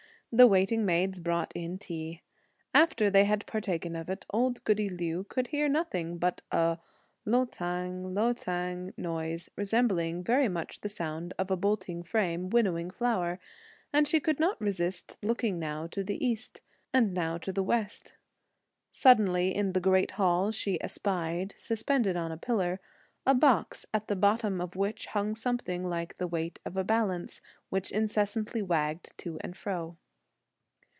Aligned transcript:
The 0.33 0.47
waiting 0.47 0.85
maids 0.85 1.19
brought 1.19 1.49
the 1.51 1.77
tea. 1.77 2.21
After 2.73 3.09
they 3.09 3.25
had 3.25 3.45
partaken 3.47 3.97
of 3.97 4.09
it, 4.09 4.25
old 4.29 4.63
goody 4.63 4.87
Liu 4.89 5.25
could 5.27 5.47
hear 5.47 5.67
nothing 5.67 6.17
but 6.19 6.41
a 6.53 6.77
"lo 7.25 7.43
tang, 7.43 8.13
lo 8.13 8.31
tang" 8.31 8.93
noise, 8.95 9.49
resembling 9.57 10.23
very 10.23 10.47
much 10.47 10.79
the 10.79 10.87
sound 10.87 11.33
of 11.37 11.51
a 11.51 11.57
bolting 11.57 12.01
frame 12.01 12.49
winnowing 12.49 12.91
flour, 12.91 13.39
and 13.91 14.07
she 14.07 14.21
could 14.21 14.39
not 14.39 14.55
resist 14.61 15.17
looking 15.21 15.59
now 15.59 15.85
to 15.87 16.01
the 16.01 16.25
East, 16.25 16.61
and 16.93 17.13
now 17.13 17.37
to 17.37 17.51
the 17.51 17.61
West. 17.61 18.13
Suddenly 18.93 19.53
in 19.53 19.73
the 19.73 19.81
great 19.81 20.11
Hall, 20.11 20.53
she 20.53 20.79
espied, 20.81 21.53
suspended 21.57 22.15
on 22.15 22.31
a 22.31 22.37
pillar, 22.37 22.79
a 23.25 23.35
box 23.35 23.85
at 23.93 24.07
the 24.07 24.15
bottom 24.15 24.61
of 24.61 24.77
which 24.77 25.07
hung 25.07 25.35
something 25.35 25.83
like 25.83 26.15
the 26.15 26.25
weight 26.27 26.57
of 26.63 26.77
a 26.77 26.85
balance, 26.85 27.41
which 27.67 27.91
incessantly 27.91 28.61
wagged 28.61 29.11
to 29.17 29.37
and 29.41 29.57
fro. 29.57 29.97